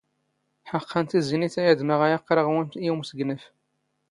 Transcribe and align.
ⵃⴰⵇⵇⴰⵏ 0.69 1.05
ⵜⵉⵣⵉ 1.11 1.35
ⵏⵉⵜ 1.43 1.55
ⴰⵢⴰⴷ 1.63 1.79
ⵎⴰ 1.83 1.95
ⵖ 1.99 2.01
ⴰ 2.05 2.07
ⴰⵇⵇⵔⴰⵖ 2.37 2.47
ⵉ 2.83 2.87
ⵓⵎⵙⴳⵏⴰⴼ. 2.93 3.41